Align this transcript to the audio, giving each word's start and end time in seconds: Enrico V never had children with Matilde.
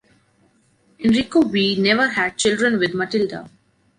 Enrico 0.97 1.43
V 1.43 1.75
never 1.79 2.07
had 2.07 2.35
children 2.35 2.79
with 2.79 2.95
Matilde. 2.95 3.47